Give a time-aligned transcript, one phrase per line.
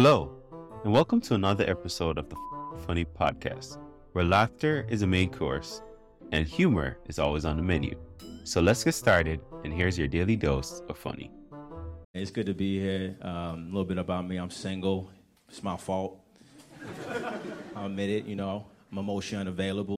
[0.00, 0.30] Hello,
[0.84, 2.36] and welcome to another episode of the
[2.86, 3.78] Funny Podcast,
[4.12, 5.82] where laughter is a main course
[6.30, 7.98] and humor is always on the menu.
[8.44, 11.32] So let's get started, and here's your daily dose of funny.
[12.14, 13.16] It's good to be here.
[13.22, 15.10] Um, a little bit about me I'm single.
[15.48, 16.20] It's my fault.
[17.74, 19.97] I'll admit it, you know, I'm emotionally unavailable.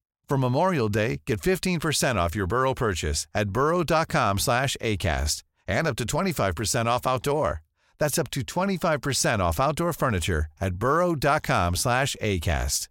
[0.31, 5.97] For Memorial Day, get 15% off your Burrow purchase at burrow.com slash ACAST and up
[5.97, 7.63] to 25% off outdoor.
[7.97, 12.87] That's up to 25% off outdoor furniture at burrow.com slash ACAST.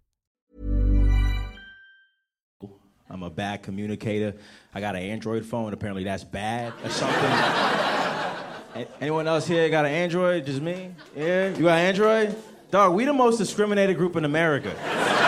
[3.09, 4.35] I'm a bad communicator.
[4.75, 5.73] I got an Android phone.
[5.73, 8.85] Apparently, that's bad or something.
[9.01, 10.45] Anyone else here got an Android?
[10.45, 10.93] Just me?
[11.15, 11.49] Yeah?
[11.49, 12.35] You got Android?
[12.69, 15.20] Dog, we the most discriminated group in America.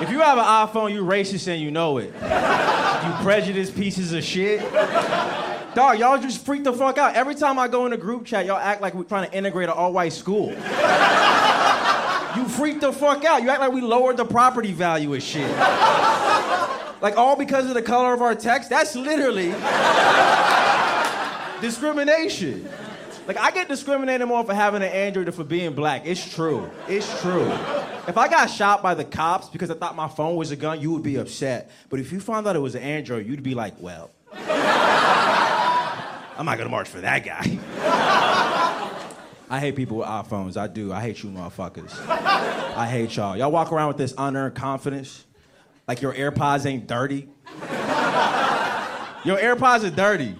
[0.00, 2.06] If you have an iPhone, you racist and you know it.
[2.06, 4.60] You prejudiced pieces of shit.
[5.74, 7.14] Dog, y'all just freak the fuck out.
[7.14, 9.68] Every time I go in a group chat, y'all act like we're trying to integrate
[9.68, 10.48] an all-white school.
[12.36, 13.42] You freak the fuck out.
[13.42, 15.50] You act like we lowered the property value of shit.
[17.00, 18.70] Like all because of the color of our text?
[18.70, 19.52] That's literally
[21.60, 22.68] discrimination.
[23.26, 26.06] Like I get discriminated more for having an Android than for being black.
[26.06, 26.70] It's true.
[26.88, 27.48] It's true.
[28.10, 30.80] If I got shot by the cops because I thought my phone was a gun,
[30.80, 31.70] you would be upset.
[31.88, 34.44] But if you found out it was an Android, you'd be like, well, I'm
[36.44, 37.56] not gonna march for that guy.
[39.48, 40.56] I hate people with iPhones.
[40.56, 40.92] I do.
[40.92, 41.94] I hate you motherfuckers.
[42.08, 43.36] I hate y'all.
[43.36, 45.24] Y'all walk around with this unearned confidence.
[45.86, 47.28] Like your AirPods ain't dirty.
[49.22, 50.34] Your AirPods are dirty.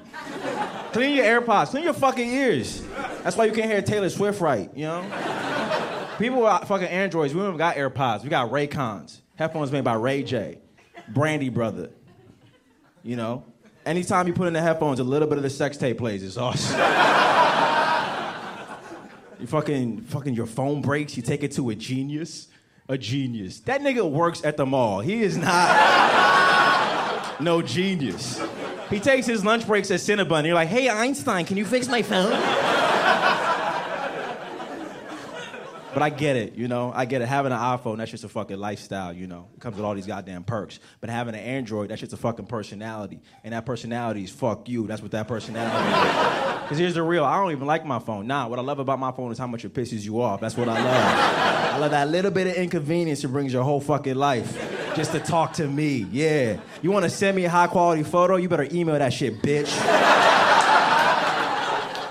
[0.93, 1.69] Clean your AirPods.
[1.69, 2.83] Clean your fucking ears.
[3.23, 5.03] That's why you can't hear Taylor Swift right, you know?
[6.21, 8.23] People are fucking Androids, we don't even got AirPods.
[8.23, 9.21] We got Raycons.
[9.37, 10.59] Headphones made by Ray J.
[11.09, 11.89] Brandy Brother.
[13.03, 13.45] You know?
[13.87, 16.23] Anytime you put in the headphones, a little bit of the sex tape plays.
[16.23, 16.79] It's awesome.
[19.41, 22.49] you fucking, fucking, your phone breaks, you take it to a genius.
[22.91, 23.61] A genius.
[23.61, 25.01] That nigga works at the mall.
[25.01, 25.81] He is not
[27.41, 28.39] no genius.
[28.91, 30.45] He takes his lunch breaks at Cinnabon.
[30.45, 32.33] You're like, hey, Einstein, can you fix my phone?
[35.93, 36.93] But I get it, you know.
[36.95, 37.27] I get it.
[37.27, 39.49] Having an iPhone, that's just a fucking lifestyle, you know.
[39.55, 40.79] It comes with all these goddamn perks.
[41.01, 43.21] But having an Android, that's just a fucking personality.
[43.43, 44.87] And that personality is fuck you.
[44.87, 46.47] That's what that personality is.
[46.71, 48.29] Because here's the real I don't even like my phone.
[48.29, 50.41] Nah, what I love about my phone is how much it pisses you off.
[50.41, 51.75] That's what I love.
[51.75, 54.57] I love that little bit of inconvenience it brings your whole fucking life.
[54.95, 56.61] Just to talk to me, yeah.
[56.81, 58.37] You want to send me a high quality photo?
[58.37, 59.67] You better email that shit, bitch.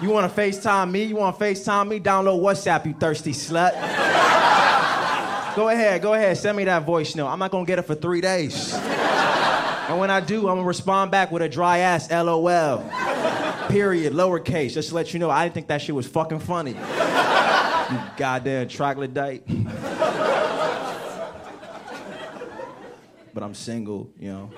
[0.01, 1.03] You want to FaceTime me?
[1.03, 1.99] You want to FaceTime me?
[1.99, 3.73] Download WhatsApp, you thirsty slut.
[5.55, 7.27] go ahead, go ahead, send me that voice note.
[7.27, 8.73] I'm not gonna get it for three days.
[8.73, 12.89] And when I do, I'm gonna respond back with a dry ass LOL.
[13.67, 16.71] Period, lowercase, just to let you know I didn't think that shit was fucking funny.
[16.71, 19.45] You goddamn troglodyte.
[23.33, 24.51] but I'm single, you know.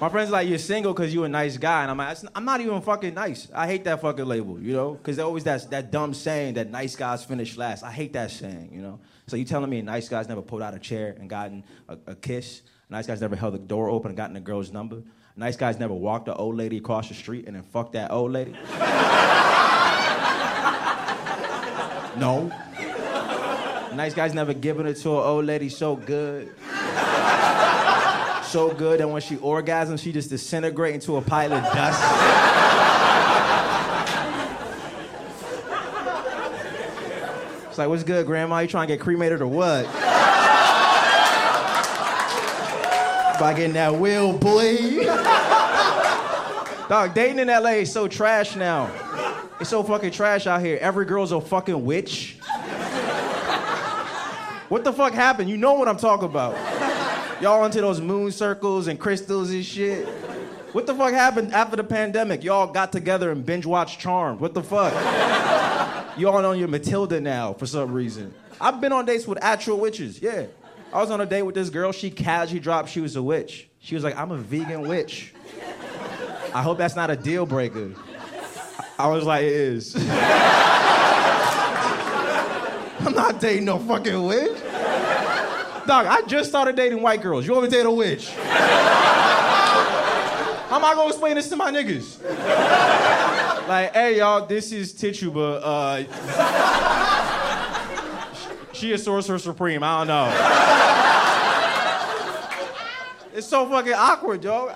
[0.00, 1.82] My friends like, you're single because you're a nice guy.
[1.82, 3.48] And I'm like, I'm not even fucking nice.
[3.54, 4.92] I hate that fucking label, you know?
[4.94, 7.84] Because there's always that, that dumb saying that nice guys finish last.
[7.84, 8.98] I hate that saying, you know?
[9.26, 11.98] So you telling me a nice guy's never pulled out a chair and gotten a,
[12.06, 12.62] a kiss?
[12.88, 15.02] Nice guy's never held the door open and gotten a girl's number?
[15.36, 18.32] Nice guy's never walked an old lady across the street and then fucked that old
[18.32, 18.56] lady?
[22.16, 22.48] No.
[23.94, 26.52] Nice guys never giving it to an old lady so good.
[28.50, 32.02] So good that when she orgasms, she just disintegrate into a pile of dust.
[37.68, 38.58] It's like, what's good, Grandma?
[38.58, 39.84] You trying to get cremated or what?
[43.38, 45.04] By getting that will, boy.
[46.88, 48.90] Dog, dating in LA is so trash now.
[49.60, 50.76] It's so fucking trash out here.
[50.80, 52.36] Every girl's a fucking witch.
[54.68, 55.48] What the fuck happened?
[55.48, 56.56] You know what I'm talking about.
[57.40, 60.06] Y'all into those moon circles and crystals and shit.
[60.72, 62.44] What the fuck happened after the pandemic?
[62.44, 64.40] Y'all got together and binge watched Charmed.
[64.40, 64.92] What the fuck?
[66.18, 68.34] Y'all on your Matilda now for some reason.
[68.60, 70.46] I've been on dates with actual witches, yeah.
[70.92, 71.92] I was on a date with this girl.
[71.92, 73.68] She casually dropped she was a witch.
[73.78, 75.32] She was like, I'm a vegan witch.
[76.52, 77.92] I hope that's not a deal breaker.
[78.98, 79.96] I was like, it is.
[83.00, 84.58] I'm not dating no fucking witch.
[85.86, 87.46] Dog, I just started dating white girls.
[87.46, 88.30] You want me to date a witch?
[90.70, 92.22] How am I gonna explain this to my niggas?
[93.68, 95.60] like, hey y'all, this is Tituba.
[95.64, 96.04] Uh,
[98.72, 99.82] she is sorcerer supreme.
[99.82, 100.26] I don't know.
[103.36, 104.68] it's so fucking awkward, yo.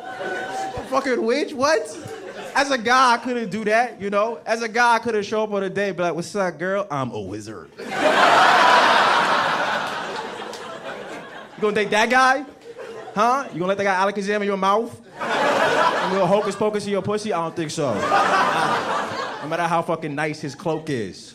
[0.90, 1.52] Fucking witch?
[1.52, 1.82] What?
[2.56, 4.40] As a guy, I couldn't do that, you know?
[4.46, 6.86] As a guy, I couldn't show up on a date be like, what's up, girl?
[6.90, 7.70] I'm a wizard.
[11.56, 12.44] You gonna date that guy?
[13.14, 13.44] Huh?
[13.52, 15.00] You gonna let that guy Alakazam in your mouth?
[15.20, 17.32] And little hocus pocus in your pussy?
[17.32, 17.94] I don't think so.
[17.96, 21.34] Uh, no matter how fucking nice his cloak is.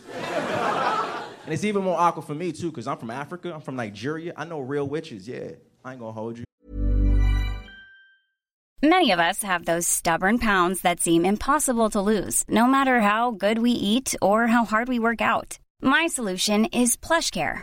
[1.44, 3.52] And it's even more awkward for me, too, because I'm from Africa.
[3.52, 4.32] I'm from Nigeria.
[4.36, 5.52] I know real witches, yeah.
[5.84, 6.44] I ain't gonna hold you.
[8.82, 13.30] Many of us have those stubborn pounds that seem impossible to lose, no matter how
[13.30, 15.58] good we eat or how hard we work out.
[15.82, 17.62] My solution is PlushCare.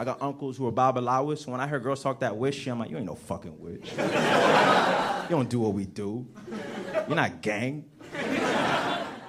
[0.00, 1.46] I got uncles who are babalawos.
[1.46, 3.92] When I hear girls talk that witch shit, I'm like, you ain't no fucking witch.
[3.98, 6.26] you don't do what we do.
[7.06, 7.84] You're not gang.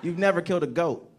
[0.01, 1.11] You've never killed a goat.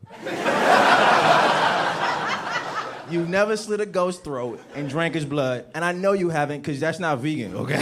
[3.11, 5.67] You've never slit a goat's throat and drank his blood.
[5.75, 7.75] And I know you haven't, because that's not vegan, okay?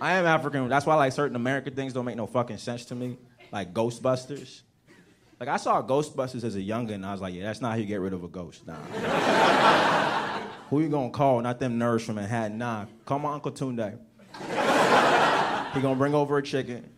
[0.00, 0.68] I am African.
[0.68, 3.18] That's why like certain American things don't make no fucking sense to me.
[3.50, 4.62] Like Ghostbusters.
[5.42, 7.76] Like I saw Ghostbusters as a youngin', and I was like, yeah, that's not how
[7.76, 8.64] you get rid of a ghost.
[8.64, 8.76] Nah.
[10.70, 11.40] Who you gonna call?
[11.40, 12.58] Not them nerds from Manhattan.
[12.58, 12.86] Nah.
[13.04, 13.98] Call my Uncle Tunde.
[15.74, 16.88] he gonna bring over a chicken,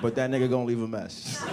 [0.00, 1.42] but that nigga gonna leave a mess.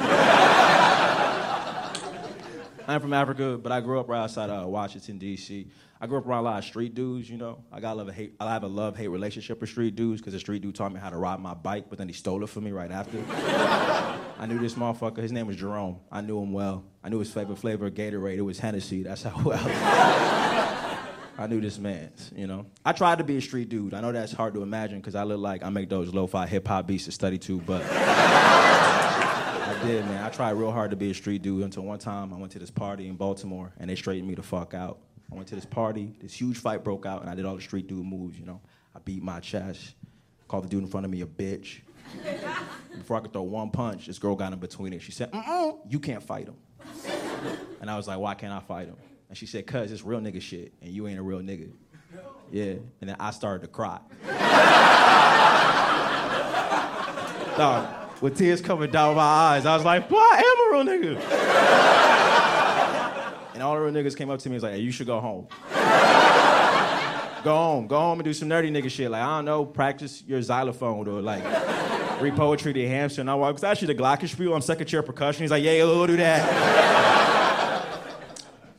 [2.87, 5.67] I'm from Africa, but I grew up right outside of Washington, D.C.
[5.99, 7.63] I grew up around a lot of street dudes, you know.
[7.71, 8.35] I got a love hate.
[8.39, 10.99] I have a love hate relationship with street dudes because the street dude taught me
[10.99, 13.17] how to ride my bike, but then he stole it from me right after.
[14.43, 15.19] I knew this motherfucker.
[15.19, 16.01] His name was Jerome.
[16.11, 16.83] I knew him well.
[17.01, 18.35] I knew his favorite flavor of Gatorade.
[18.35, 19.01] It was Hennessy.
[19.01, 19.57] That's how well.
[21.37, 22.65] I knew this man, you know.
[22.83, 23.93] I tried to be a street dude.
[23.93, 26.87] I know that's hard to imagine because I look like I make those lo-fi hip-hop
[26.87, 30.21] beats to study to, but I did, man.
[30.21, 32.59] I tried real hard to be a street dude until one time I went to
[32.59, 34.99] this party in Baltimore and they straightened me the fuck out.
[35.31, 37.61] I went to this party, this huge fight broke out, and I did all the
[37.61, 38.59] street dude moves, you know.
[38.93, 39.95] I beat my chest,
[40.49, 41.79] called the dude in front of me a bitch.
[42.97, 45.01] Before I could throw one punch, this girl got in between it.
[45.01, 46.55] She said, Mm-mm, you can't fight him.
[47.81, 48.95] And I was like, why can't I fight him?
[49.29, 51.71] And she said, cuz it's real nigga shit, and you ain't a real nigga.
[52.51, 53.99] Yeah, and then I started to cry.
[57.57, 57.87] Dog,
[58.21, 61.17] with tears coming down my eyes, I was like, boy, I am a real nigga.
[63.53, 65.07] and all the real niggas came up to me and was like, hey, you should
[65.07, 65.47] go home.
[67.43, 69.11] go home, go home and do some nerdy nigga shit.
[69.11, 71.43] Like, I don't know, practice your xylophone or like
[72.21, 73.21] read poetry to hamster.
[73.21, 75.43] And I was actually the glockenspiel on second chair percussion.
[75.43, 77.09] He's like, yeah, we'll do that.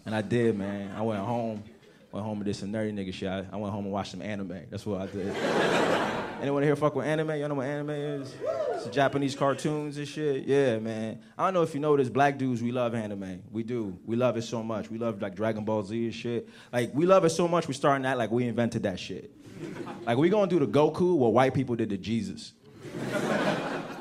[0.06, 0.94] And I did, man.
[0.94, 1.64] I went home,
[2.12, 3.28] went home and did some nerdy nigga shit.
[3.28, 4.60] I, went home and watched some anime.
[4.70, 5.34] That's what I did.
[6.42, 7.30] Anyone here fuck with anime?
[7.30, 8.34] Y'all know what anime is?
[8.74, 10.44] It's Japanese cartoons and shit.
[10.44, 11.20] Yeah, man.
[11.38, 13.42] I don't know if you know this, black dudes, we love anime.
[13.50, 13.98] We do.
[14.04, 14.90] We love it so much.
[14.90, 16.48] We love like Dragon Ball Z and shit.
[16.70, 19.32] Like we love it so much, we starting like we invented that shit.
[20.04, 22.52] Like we gonna do the Goku what white people did to Jesus.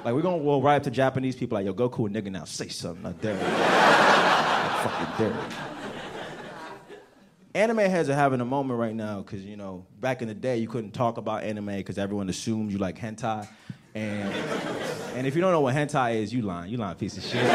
[0.04, 2.44] Like we're gonna we'll write up to Japanese people like, yo, Goku a nigga now,
[2.44, 3.42] say something, I dare you.
[3.42, 5.48] I fucking dare you.
[7.56, 10.58] Anime heads are having a moment right now because you know back in the day
[10.58, 13.48] you couldn't talk about anime because everyone assumed you like hentai,
[13.96, 14.34] and
[15.16, 17.46] and if you don't know what hentai is, you lying, you lying piece of shit.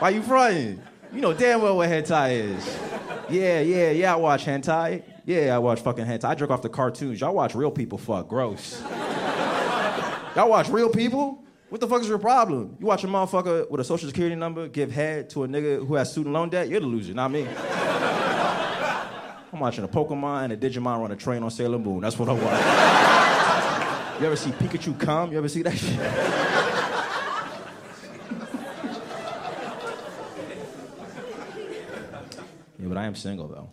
[0.00, 0.82] Why you fronting?
[1.12, 2.78] You know damn well what hentai is.
[3.30, 4.12] Yeah, yeah, yeah.
[4.12, 5.02] I watch hentai.
[5.24, 6.24] Yeah, I watch fucking hentai.
[6.24, 7.20] I jerk off the cartoons.
[7.20, 8.28] Y'all watch real people fuck.
[8.28, 8.82] Gross.
[10.38, 11.42] Y'all watch real people?
[11.68, 12.76] What the fuck is your problem?
[12.78, 15.96] You watch a motherfucker with a social security number give head to a nigga who
[15.96, 16.68] has student loan debt?
[16.68, 17.44] You're the loser, not me.
[19.52, 22.02] I'm watching a Pokemon and a Digimon run a train on Sailor Moon.
[22.02, 24.20] That's what I watch.
[24.20, 25.32] you ever see Pikachu come?
[25.32, 25.98] You ever see that shit?
[32.78, 33.70] yeah, but I am single though.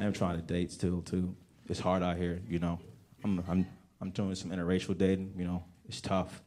[0.00, 1.36] I am trying to date still too.
[1.68, 2.80] It's hard out here, you know.
[3.22, 3.66] I'm, I'm,
[4.00, 5.64] I'm doing some interracial dating, you know.
[5.86, 6.42] It's tough.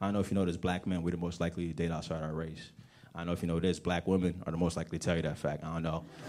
[0.00, 1.92] I don't know if you know this, black men, we're the most likely to date
[1.92, 2.72] outside our race.
[3.14, 5.16] I don't know if you know this, black women are the most likely to tell
[5.16, 5.64] you that fact.
[5.64, 6.04] I don't know.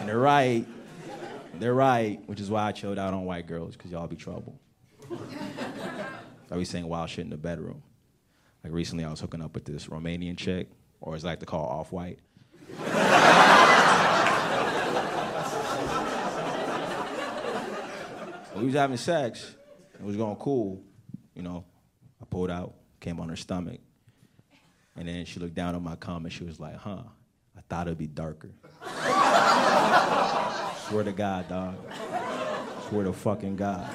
[0.00, 0.66] and they're right.
[1.58, 4.58] They're right, which is why I chilled out on white girls, because y'all be trouble.
[6.50, 7.82] I be saying wild shit in the bedroom.
[8.62, 10.68] Like recently, I was hooking up with this Romanian chick,
[11.00, 12.18] or as I like to call off white.
[18.56, 19.54] We was having sex.
[19.94, 20.82] It was going cool.
[21.34, 21.64] You know,
[22.20, 23.80] I pulled out, came on her stomach.
[24.96, 27.02] And then she looked down on my cum and she was like, huh,
[27.56, 28.50] I thought it'd be darker.
[30.88, 31.74] Swear to God, dog.
[32.88, 33.90] Swear to fucking God.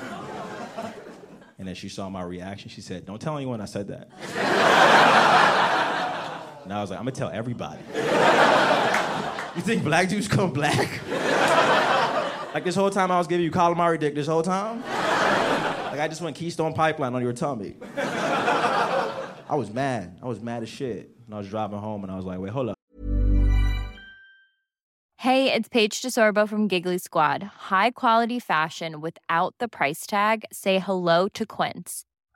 [1.58, 2.70] And then she saw my reaction.
[2.70, 4.10] She said, Don't tell anyone I said that.
[6.64, 7.82] and I was like, I'm gonna tell everybody.
[9.56, 11.00] you think black dudes come black?
[12.54, 14.82] Like this whole time I was giving you calamari dick this whole time?
[14.82, 17.76] like I just went Keystone Pipeline on your tummy.
[17.98, 20.20] I was mad.
[20.24, 21.12] I was mad as shit.
[21.26, 22.78] And I was driving home and I was like, wait, hold up.
[25.18, 27.44] Hey, it's Paige DeSorbo from Giggly Squad.
[27.44, 30.46] High quality fashion without the price tag.
[30.52, 32.06] Say hello to Quince.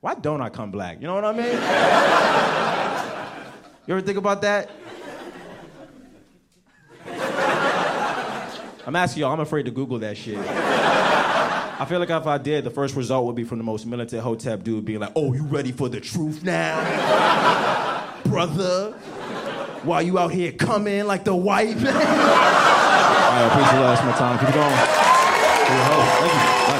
[0.00, 0.98] Why don't I come black?
[1.00, 1.44] You know what I mean?
[3.86, 4.70] you ever think about that?
[8.86, 10.38] I'm asking y'all, I'm afraid to Google that shit.
[10.38, 14.22] I feel like if I did, the first result would be from the most militant
[14.22, 16.80] hotep dude being like, oh, you ready for the truth now?
[18.24, 18.92] Brother?
[19.82, 21.94] While you out here coming like the white man?
[21.94, 24.38] All right, appreciate you last my time.
[24.38, 24.76] Keep it going.
[25.70, 26.79] Thank you.